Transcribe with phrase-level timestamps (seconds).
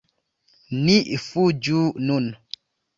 [0.87, 0.97] Ni
[1.27, 2.31] fuĝu nun!